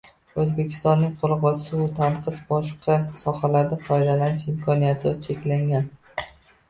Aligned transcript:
O‘zbekistonning 0.43 1.11
quruq 1.23 1.43
va 1.43 1.51
suvi 1.65 1.85
tanqis, 1.99 2.39
boshqa 2.53 2.97
sohalarda 3.25 3.79
foydalanish 3.85 4.51
imkoniyati 4.55 5.13
cheklangan 5.29 5.87